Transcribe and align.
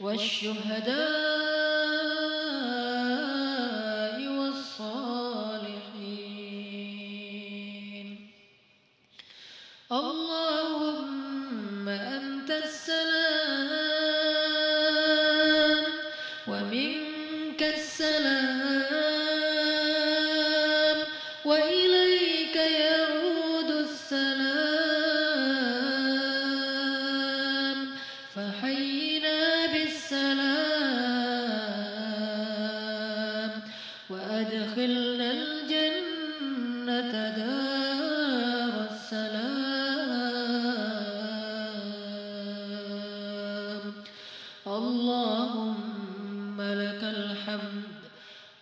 والشهداء 0.00 1.27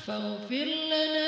فاغفر 0.06 0.69
لنا 0.93 1.25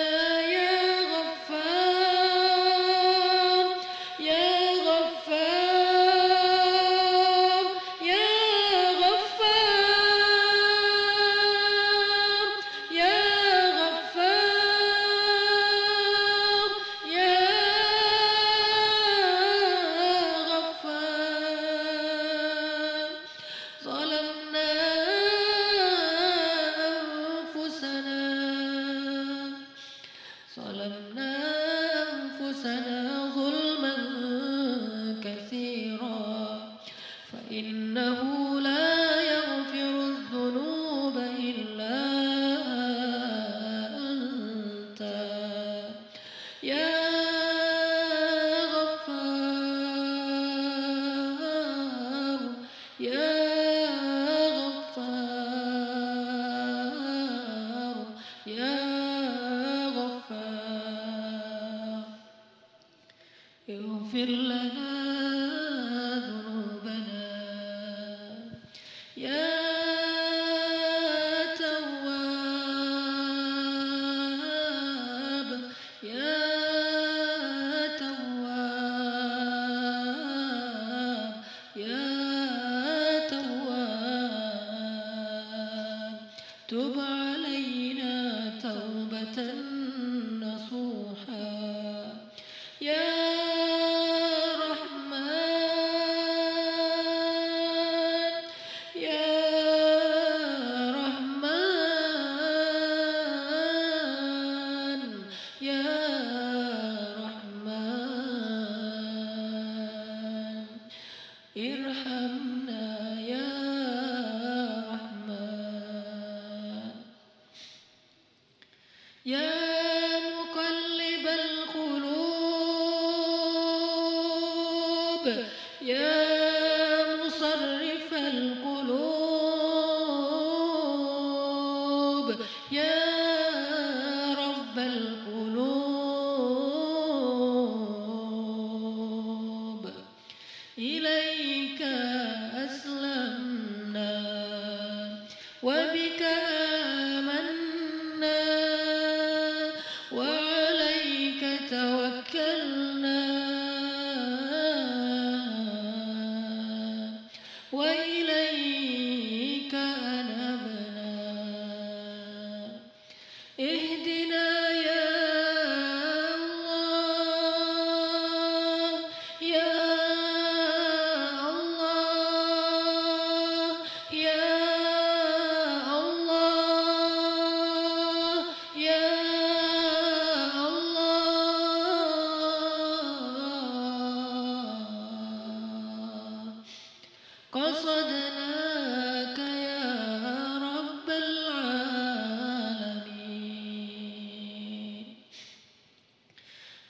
مقلب 119.37 121.27
القلوب 121.27 122.09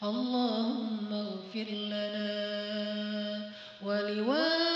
اللهم 0.02 1.12
اغفر 1.12 1.68
لنا 1.70 3.50
ولوالدينا 3.82 4.67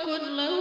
كله 0.10 0.59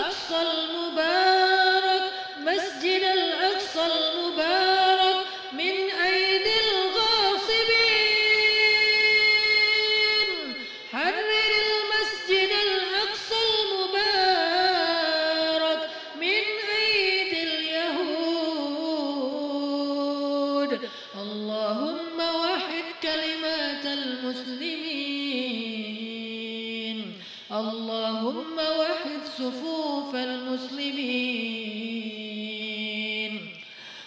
أقصى 0.00 0.40
المبارك 0.42 2.04
مسجد 2.38 3.02
الأقصى 3.02 3.84
المبارك 3.86 5.26
من 5.52 5.74
أيدي 6.06 6.54
الغاصبين؟ 6.70 7.90
حرر 10.92 11.50
المسجد 11.66 12.50
الأقصى 12.66 13.40
المبارك 13.50 14.62
من 16.16 16.44
أيدي 16.78 17.40
اليهود؟ 17.42 18.80
اللهم 21.14 22.18
وحد 22.42 22.84
كلمات 23.02 23.84
المسلمين. 23.86 25.00
اللهم 27.52 28.56
وحد 28.58 28.89
صفوف 29.40 30.14
المسلمين. 30.14 31.60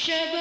Shabbat. 0.00 0.39